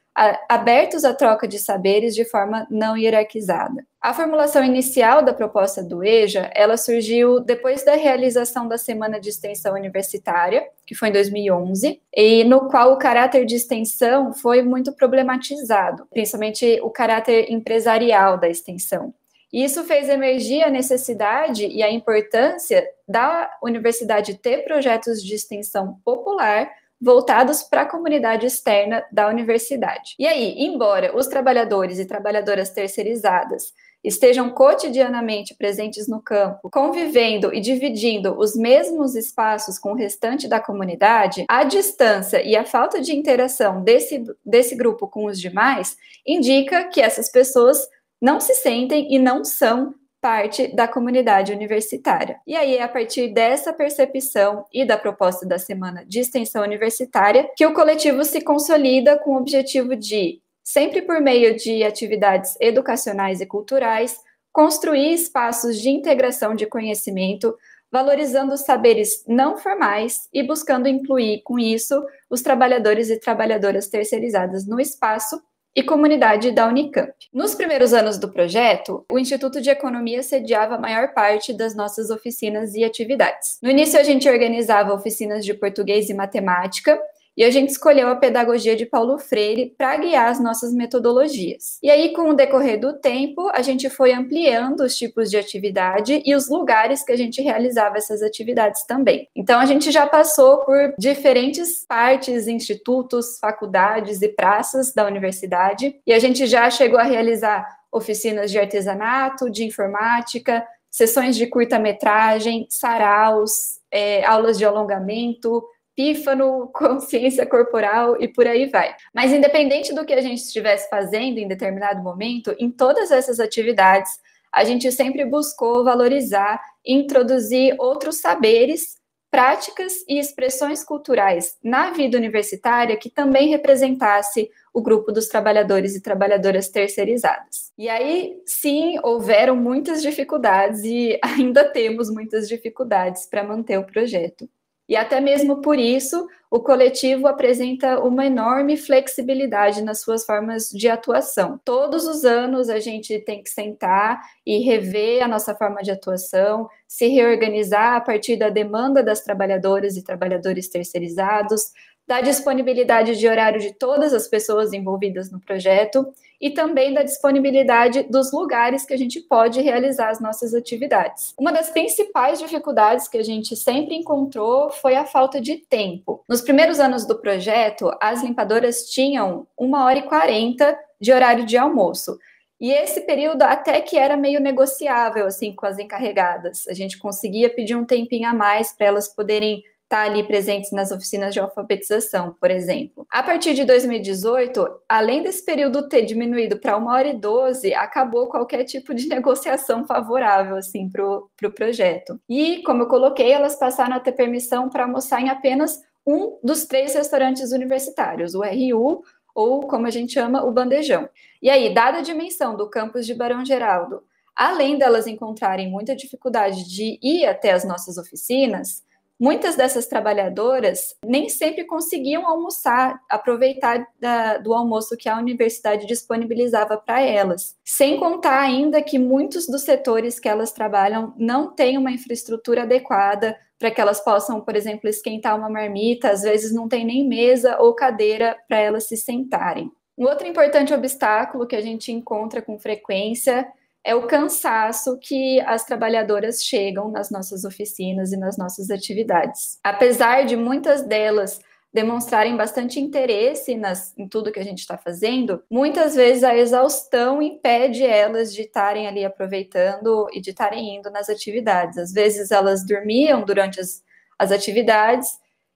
[0.48, 3.86] abertos à troca de saberes de forma não hierarquizada.
[4.00, 9.28] A formulação inicial da proposta do EJA, ela surgiu depois da realização da Semana de
[9.28, 14.92] Extensão Universitária, que foi em 2011, e no qual o caráter de extensão foi muito
[14.92, 19.14] problematizado, principalmente o caráter empresarial da extensão.
[19.52, 26.70] Isso fez emergir a necessidade e a importância da universidade ter projetos de extensão popular
[27.00, 30.14] voltados para a comunidade externa da universidade.
[30.18, 37.60] E aí, embora os trabalhadores e trabalhadoras terceirizadas estejam cotidianamente presentes no campo, convivendo e
[37.60, 43.14] dividindo os mesmos espaços com o restante da comunidade, a distância e a falta de
[43.14, 47.88] interação desse, desse grupo com os demais indica que essas pessoas
[48.20, 52.40] não se sentem e não são parte da comunidade universitária.
[52.46, 57.48] E aí é a partir dessa percepção e da proposta da semana de extensão universitária
[57.56, 63.40] que o coletivo se consolida com o objetivo de, sempre por meio de atividades educacionais
[63.40, 64.18] e culturais,
[64.52, 67.56] construir espaços de integração de conhecimento,
[67.90, 74.66] valorizando os saberes não formais e buscando incluir com isso os trabalhadores e trabalhadoras terceirizadas
[74.66, 75.40] no espaço
[75.74, 77.12] e comunidade da Unicamp.
[77.32, 82.10] Nos primeiros anos do projeto, o Instituto de Economia sediava a maior parte das nossas
[82.10, 83.58] oficinas e atividades.
[83.62, 86.98] No início, a gente organizava oficinas de português e matemática,
[87.38, 91.78] e a gente escolheu a pedagogia de Paulo Freire para guiar as nossas metodologias.
[91.80, 96.20] E aí, com o decorrer do tempo, a gente foi ampliando os tipos de atividade
[96.26, 99.28] e os lugares que a gente realizava essas atividades também.
[99.36, 106.12] Então, a gente já passou por diferentes partes, institutos, faculdades e praças da universidade, e
[106.12, 113.78] a gente já chegou a realizar oficinas de artesanato, de informática, sessões de curta-metragem, saraus,
[113.92, 115.62] é, aulas de alongamento,
[115.98, 118.94] pífano, consciência corporal e por aí vai.
[119.12, 124.12] Mas independente do que a gente estivesse fazendo em determinado momento, em todas essas atividades,
[124.54, 128.96] a gente sempre buscou valorizar e introduzir outros saberes
[129.30, 136.00] práticas e expressões culturais na vida universitária que também representasse o grupo dos trabalhadores e
[136.00, 137.72] trabalhadoras terceirizadas.
[137.76, 144.48] E aí, sim, houveram muitas dificuldades e ainda temos muitas dificuldades para manter o projeto.
[144.88, 150.88] E até mesmo por isso, o coletivo apresenta uma enorme flexibilidade nas suas formas de
[150.88, 151.60] atuação.
[151.62, 156.68] Todos os anos a gente tem que sentar e rever a nossa forma de atuação,
[156.86, 161.70] se reorganizar a partir da demanda das trabalhadoras e trabalhadores terceirizados,
[162.06, 166.06] da disponibilidade de horário de todas as pessoas envolvidas no projeto
[166.40, 171.34] e também da disponibilidade dos lugares que a gente pode realizar as nossas atividades.
[171.38, 176.22] Uma das principais dificuldades que a gente sempre encontrou foi a falta de tempo.
[176.28, 181.56] Nos primeiros anos do projeto, as limpadoras tinham uma hora e quarenta de horário de
[181.56, 182.18] almoço.
[182.60, 186.66] E esse período até que era meio negociável assim com as encarregadas.
[186.66, 190.70] A gente conseguia pedir um tempinho a mais para elas poderem estar tá ali presentes
[190.70, 193.06] nas oficinas de alfabetização, por exemplo.
[193.10, 198.28] A partir de 2018, além desse período ter diminuído para uma hora e doze, acabou
[198.28, 202.20] qualquer tipo de negociação favorável assim para o pro projeto.
[202.28, 206.66] E, como eu coloquei, elas passaram a ter permissão para almoçar em apenas um dos
[206.66, 209.02] três restaurantes universitários, o RU,
[209.34, 211.08] ou como a gente chama, o bandejão.
[211.40, 214.02] E aí, dada a dimensão do campus de Barão Geraldo,
[214.36, 218.82] além delas encontrarem muita dificuldade de ir até as nossas oficinas,
[219.18, 226.76] muitas dessas trabalhadoras nem sempre conseguiam almoçar, aproveitar da, do almoço que a universidade disponibilizava
[226.76, 227.56] para elas.
[227.64, 233.36] Sem contar ainda que muitos dos setores que elas trabalham não têm uma infraestrutura adequada
[233.58, 237.58] para que elas possam, por exemplo, esquentar uma marmita, às vezes não tem nem mesa
[237.60, 239.70] ou cadeira para elas se sentarem.
[239.96, 243.48] Um outro importante obstáculo que a gente encontra com frequência
[243.84, 249.58] é o cansaço que as trabalhadoras chegam nas nossas oficinas e nas nossas atividades.
[249.64, 251.40] Apesar de muitas delas
[251.72, 257.20] demonstrarem bastante interesse nas, em tudo que a gente está fazendo, muitas vezes a exaustão
[257.20, 261.78] impede elas de estarem ali aproveitando e de estarem indo nas atividades.
[261.78, 263.82] Às vezes elas dormiam durante as,
[264.18, 265.08] as atividades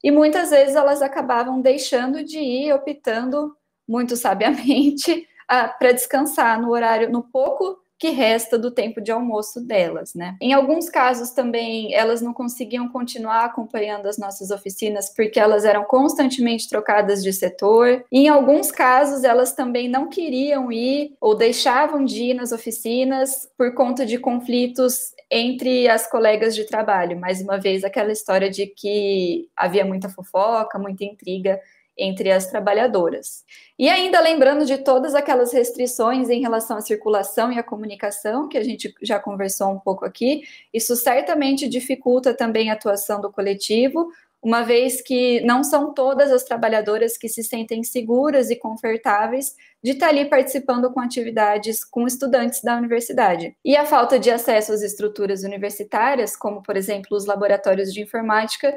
[0.02, 3.56] e muitas vezes elas acabavam deixando de ir, optando
[3.88, 10.12] muito sabiamente para descansar no horário, no pouco que resta do tempo de almoço delas,
[10.12, 10.36] né?
[10.40, 15.84] Em alguns casos também elas não conseguiam continuar acompanhando as nossas oficinas porque elas eram
[15.84, 18.04] constantemente trocadas de setor.
[18.10, 23.72] Em alguns casos elas também não queriam ir ou deixavam de ir nas oficinas por
[23.72, 27.16] conta de conflitos entre as colegas de trabalho.
[27.20, 31.60] Mais uma vez aquela história de que havia muita fofoca, muita intriga
[31.96, 33.44] entre as trabalhadoras.
[33.78, 38.58] E ainda lembrando de todas aquelas restrições em relação à circulação e à comunicação, que
[38.58, 44.08] a gente já conversou um pouco aqui, isso certamente dificulta também a atuação do coletivo,
[44.42, 49.92] uma vez que não são todas as trabalhadoras que se sentem seguras e confortáveis de
[49.92, 53.56] estar ali participando com atividades com estudantes da universidade.
[53.64, 58.74] E a falta de acesso às estruturas universitárias, como por exemplo os laboratórios de informática,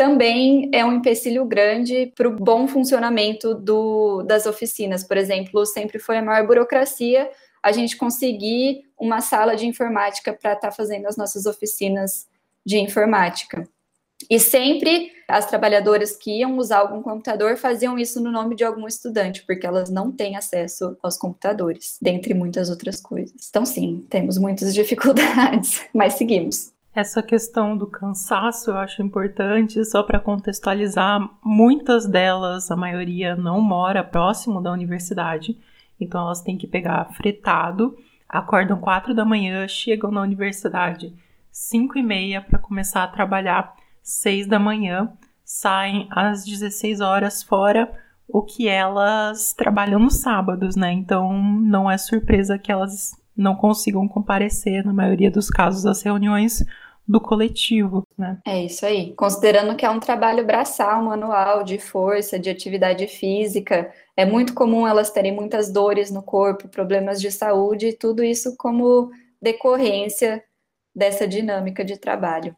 [0.00, 5.04] também é um empecilho grande para o bom funcionamento do, das oficinas.
[5.04, 7.30] Por exemplo, sempre foi a maior burocracia
[7.62, 12.26] a gente conseguir uma sala de informática para estar tá fazendo as nossas oficinas
[12.64, 13.68] de informática.
[14.30, 18.86] E sempre as trabalhadoras que iam usar algum computador faziam isso no nome de algum
[18.86, 23.48] estudante, porque elas não têm acesso aos computadores, dentre muitas outras coisas.
[23.50, 26.72] Então, sim, temos muitas dificuldades, mas seguimos.
[26.92, 33.60] Essa questão do cansaço eu acho importante, só para contextualizar, muitas delas, a maioria não
[33.60, 35.56] mora próximo da universidade,
[36.00, 37.96] então elas têm que pegar fretado,
[38.28, 41.14] acordam 4 da manhã, chegam na universidade
[41.52, 43.72] 5 e meia para começar a trabalhar
[44.02, 45.12] 6 da manhã,
[45.44, 47.88] saem às 16 horas fora,
[48.26, 50.92] o que elas trabalham nos sábados, né?
[50.92, 56.64] Então não é surpresa que elas não consigam comparecer, na maioria dos casos, às reuniões
[57.06, 58.38] do coletivo, né?
[58.46, 59.12] É isso aí.
[59.14, 64.86] Considerando que é um trabalho braçal, manual, de força, de atividade física, é muito comum
[64.86, 69.10] elas terem muitas dores no corpo, problemas de saúde, tudo isso como
[69.42, 70.44] decorrência
[70.94, 72.54] dessa dinâmica de trabalho,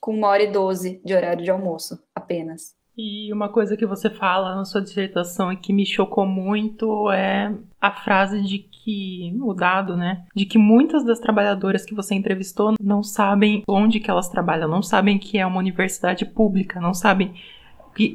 [0.00, 2.74] com uma hora e doze de horário de almoço apenas.
[3.02, 7.50] E uma coisa que você fala na sua dissertação e que me chocou muito é
[7.80, 12.74] a frase de que, o dado, né, de que muitas das trabalhadoras que você entrevistou
[12.78, 17.32] não sabem onde que elas trabalham, não sabem que é uma universidade pública, não sabem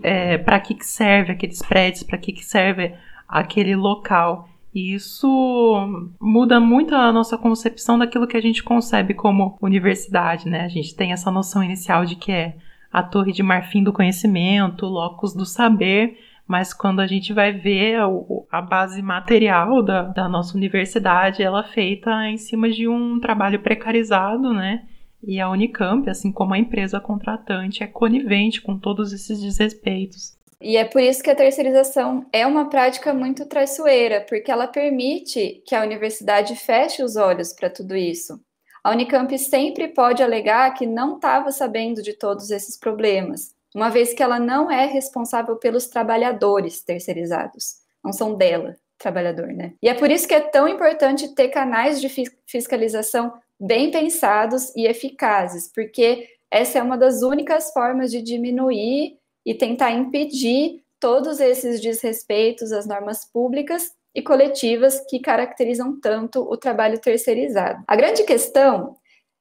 [0.03, 2.93] é, para que, que serve aqueles prédios, para que, que serve
[3.27, 4.47] aquele local.
[4.71, 10.61] E isso muda muito a nossa concepção daquilo que a gente concebe como universidade, né?
[10.61, 12.55] A gente tem essa noção inicial de que é
[12.95, 16.17] a torre de marfim do conhecimento, o locus do saber,
[16.47, 17.97] mas quando a gente vai ver
[18.49, 23.59] a, base material da, da, nossa universidade, ela é feita em cima de um trabalho
[23.61, 24.85] precarizado, né?
[25.21, 30.37] E a Unicamp, assim como a empresa contratante, é conivente com todos esses desrespeitos.
[30.61, 35.61] E é por isso que a terceirização é uma prática muito traiçoeira, porque ela permite
[35.67, 38.39] que a universidade feche os olhos para tudo isso.
[38.85, 44.13] A Unicamp sempre pode alegar que não estava sabendo de todos esses problemas, uma vez
[44.13, 49.73] que ela não é responsável pelos trabalhadores terceirizados, não são dela, trabalhador, né?
[49.81, 52.09] E é por isso que é tão importante ter canais de
[52.45, 59.55] fiscalização bem pensados e eficazes, porque essa é uma das únicas formas de diminuir e
[59.55, 66.97] tentar impedir todos esses desrespeitos às normas públicas e coletivas que caracterizam tanto o trabalho
[66.99, 67.83] terceirizado.
[67.85, 68.95] A grande questão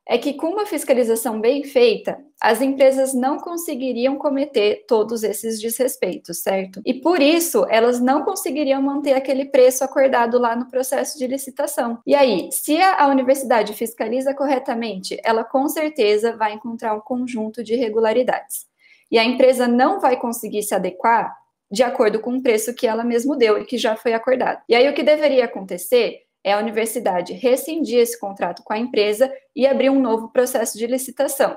[0.06, 6.42] é que, com uma fiscalização bem feita, as empresas não conseguiriam cometer todos esses desrespeitos,
[6.42, 6.82] certo?
[6.84, 11.98] E por isso, elas não conseguiriam manter aquele preço acordado lá no processo de licitação.
[12.06, 17.72] E aí, se a universidade fiscaliza corretamente, ela com certeza vai encontrar um conjunto de
[17.72, 18.66] irregularidades.
[19.10, 21.34] E a empresa não vai conseguir se adequar
[21.74, 24.62] de acordo com o preço que ela mesmo deu e que já foi acordado.
[24.68, 29.32] E aí, o que deveria acontecer é a universidade rescindir esse contrato com a empresa
[29.56, 31.56] e abrir um novo processo de licitação.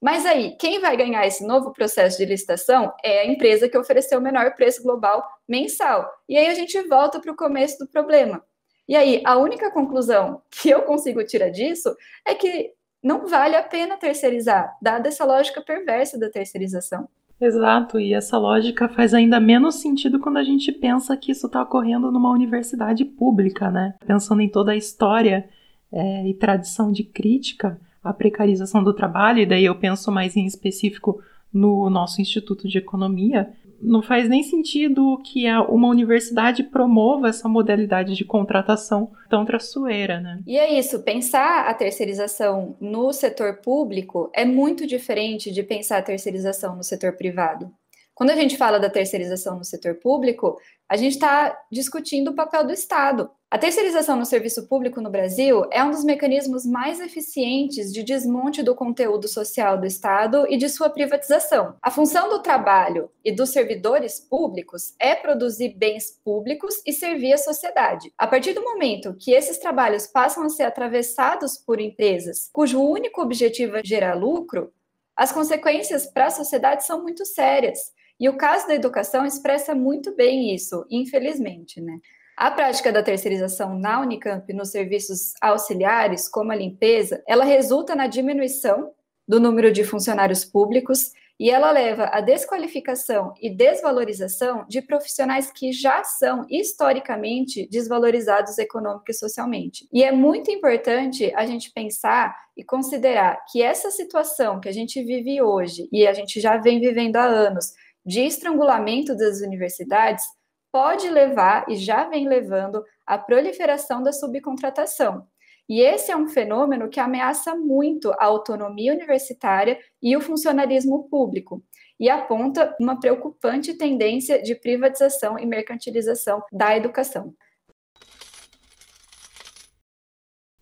[0.00, 4.20] Mas aí, quem vai ganhar esse novo processo de licitação é a empresa que ofereceu
[4.20, 6.08] o menor preço global mensal.
[6.28, 8.40] E aí a gente volta para o começo do problema.
[8.88, 11.92] E aí, a única conclusão que eu consigo tirar disso
[12.24, 17.08] é que não vale a pena terceirizar, dada essa lógica perversa da terceirização.
[17.38, 21.62] Exato, e essa lógica faz ainda menos sentido quando a gente pensa que isso está
[21.62, 23.94] ocorrendo numa universidade pública, né?
[24.06, 25.46] Pensando em toda a história
[25.92, 30.46] é, e tradição de crítica à precarização do trabalho, e daí eu penso mais em
[30.46, 31.20] específico
[31.52, 38.14] no nosso Instituto de Economia, não faz nem sentido que uma universidade promova essa modalidade
[38.14, 40.40] de contratação tão traiçoeira, né?
[40.46, 46.02] E é isso, pensar a terceirização no setor público é muito diferente de pensar a
[46.02, 47.70] terceirização no setor privado.
[48.16, 50.58] Quando a gente fala da terceirização no setor público,
[50.88, 53.30] a gente está discutindo o papel do Estado.
[53.50, 58.62] A terceirização no serviço público no Brasil é um dos mecanismos mais eficientes de desmonte
[58.62, 61.76] do conteúdo social do Estado e de sua privatização.
[61.82, 67.38] A função do trabalho e dos servidores públicos é produzir bens públicos e servir a
[67.38, 68.10] sociedade.
[68.16, 73.20] A partir do momento que esses trabalhos passam a ser atravessados por empresas cujo único
[73.20, 74.72] objetivo é gerar lucro,
[75.14, 77.94] as consequências para a sociedade são muito sérias.
[78.18, 81.98] E o caso da educação expressa muito bem isso, infelizmente, né?
[82.36, 88.06] A prática da terceirização na Unicamp nos serviços auxiliares, como a limpeza, ela resulta na
[88.06, 88.92] diminuição
[89.26, 95.70] do número de funcionários públicos e ela leva à desqualificação e desvalorização de profissionais que
[95.72, 99.86] já são historicamente desvalorizados econômica e socialmente.
[99.92, 105.02] E é muito importante a gente pensar e considerar que essa situação que a gente
[105.02, 107.72] vive hoje e a gente já vem vivendo há anos
[108.06, 110.24] de estrangulamento das universidades
[110.72, 115.26] pode levar e já vem levando à proliferação da subcontratação.
[115.68, 121.64] E esse é um fenômeno que ameaça muito a autonomia universitária e o funcionalismo público,
[121.98, 127.34] e aponta uma preocupante tendência de privatização e mercantilização da educação.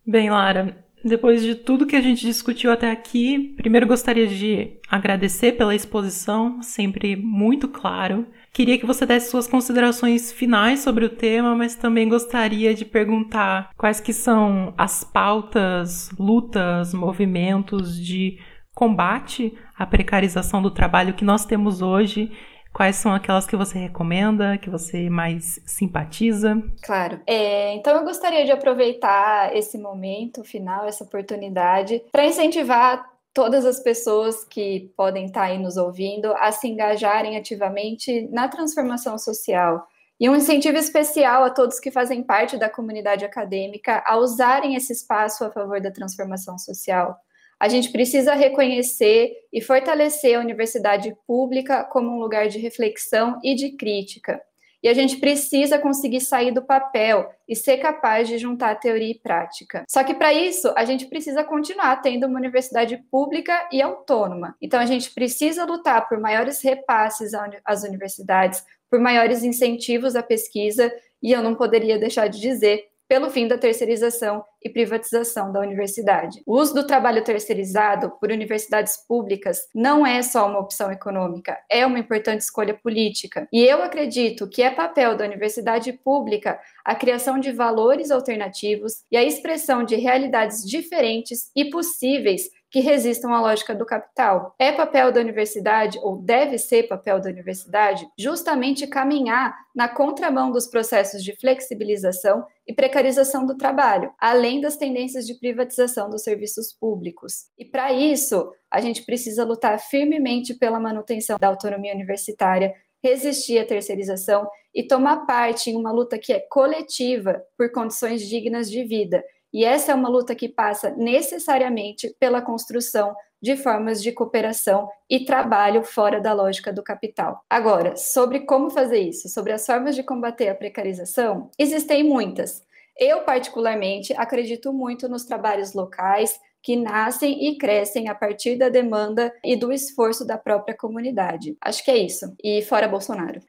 [0.03, 5.51] Bem, Lara, depois de tudo que a gente discutiu até aqui, primeiro gostaria de agradecer
[5.51, 8.25] pela exposição, sempre muito claro.
[8.51, 13.69] Queria que você desse suas considerações finais sobre o tema, mas também gostaria de perguntar
[13.77, 18.39] quais que são as pautas, lutas, movimentos de
[18.73, 22.31] combate à precarização do trabalho que nós temos hoje
[22.75, 26.61] Quais são aquelas que você recomenda, que você mais simpatiza?
[26.83, 27.21] Claro.
[27.25, 33.79] É, então, eu gostaria de aproveitar esse momento final, essa oportunidade, para incentivar todas as
[33.79, 39.87] pessoas que podem estar aí nos ouvindo a se engajarem ativamente na transformação social.
[40.19, 44.91] E um incentivo especial a todos que fazem parte da comunidade acadêmica a usarem esse
[44.91, 47.17] espaço a favor da transformação social
[47.59, 53.55] a gente precisa reconhecer e fortalecer a universidade pública como um lugar de reflexão e
[53.55, 54.41] de crítica.
[54.83, 59.19] e a gente precisa conseguir sair do papel e ser capaz de juntar teoria e
[59.19, 59.83] prática.
[59.89, 64.55] Só que para isso, a gente precisa continuar tendo uma universidade pública e autônoma.
[64.61, 67.31] Então a gente precisa lutar por maiores repasses
[67.65, 73.29] às universidades, por maiores incentivos à pesquisa, e eu não poderia deixar de dizer pelo
[73.29, 76.41] fim da terceirização e privatização da universidade.
[76.45, 81.85] O uso do trabalho terceirizado por universidades públicas não é só uma opção econômica, é
[81.85, 83.47] uma importante escolha política.
[83.53, 89.17] E eu acredito que é papel da universidade pública a criação de valores alternativos e
[89.17, 94.53] a expressão de realidades diferentes e possíveis que resistam à lógica do capital.
[94.59, 100.67] É papel da universidade, ou deve ser papel da universidade, justamente caminhar na contramão dos
[100.67, 107.45] processos de flexibilização e precarização do trabalho, além das tendências de privatização dos serviços públicos.
[107.57, 113.65] E para isso, a gente precisa lutar firmemente pela manutenção da autonomia universitária, resistir à
[113.65, 119.23] terceirização e tomar parte em uma luta que é coletiva por condições dignas de vida
[119.55, 125.23] e essa é uma luta que passa necessariamente pela construção de formas de cooperação e
[125.23, 127.41] trabalho fora da lógica do capital.
[127.49, 132.61] Agora, sobre como fazer isso, sobre as formas de combater a precarização, existem muitas.
[132.99, 139.33] Eu, particularmente, acredito muito nos trabalhos locais que nascem e crescem a partir da demanda
[139.41, 141.55] e do esforço da própria comunidade.
[141.61, 142.35] Acho que é isso.
[142.43, 143.39] E fora Bolsonaro.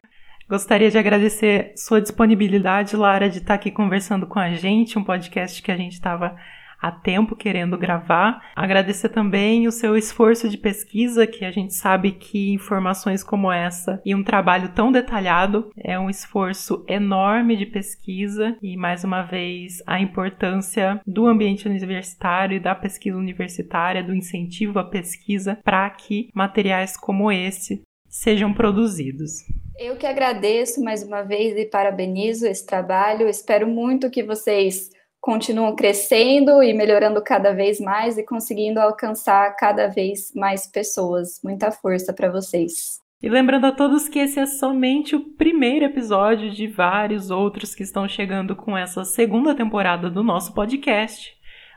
[0.49, 5.61] Gostaria de agradecer sua disponibilidade, Lara, de estar aqui conversando com a gente, um podcast
[5.61, 6.37] que a gente estava
[6.81, 8.41] há tempo querendo gravar.
[8.55, 14.01] Agradecer também o seu esforço de pesquisa, que a gente sabe que informações como essa
[14.05, 19.83] e um trabalho tão detalhado é um esforço enorme de pesquisa e mais uma vez
[19.85, 26.31] a importância do ambiente universitário e da pesquisa universitária, do incentivo à pesquisa para que
[26.33, 27.83] materiais como esse
[28.23, 29.45] sejam produzidos.
[29.79, 33.29] Eu que agradeço mais uma vez e parabenizo esse trabalho.
[33.29, 34.91] Espero muito que vocês
[35.21, 41.41] continuem crescendo e melhorando cada vez mais e conseguindo alcançar cada vez mais pessoas.
[41.45, 43.01] Muita força para vocês.
[43.23, 47.83] E lembrando a todos que esse é somente o primeiro episódio de vários outros que
[47.83, 51.35] estão chegando com essa segunda temporada do nosso podcast.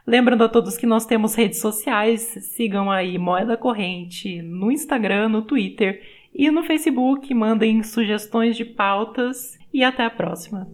[0.07, 2.21] Lembrando a todos que nós temos redes sociais,
[2.55, 6.01] sigam aí Moeda Corrente no Instagram, no Twitter
[6.33, 10.67] e no Facebook mandem sugestões de pautas e até a próxima.